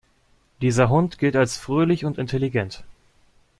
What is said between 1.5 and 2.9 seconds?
fröhlich und intelligent.